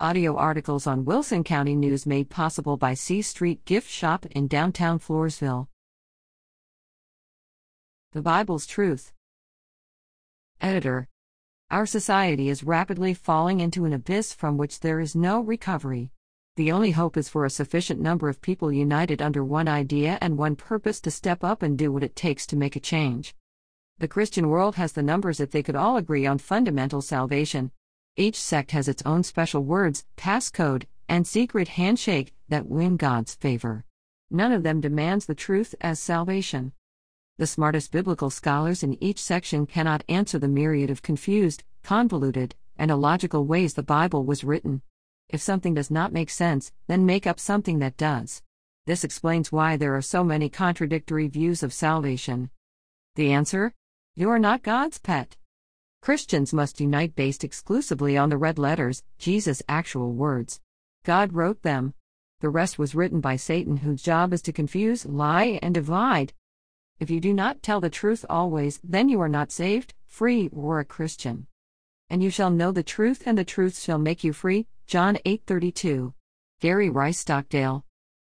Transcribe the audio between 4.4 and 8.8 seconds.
downtown Floresville. The Bible's